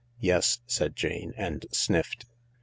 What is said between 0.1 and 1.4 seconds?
"Yes," said Jane,